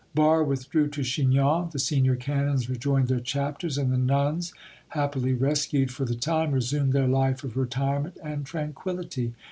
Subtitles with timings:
[0.15, 4.51] Barre withdrew to Chinon, the senior canons rejoined their chapters, and the nuns,
[4.87, 9.35] happily rescued for the time, resumed their life of retirement and tranquillity.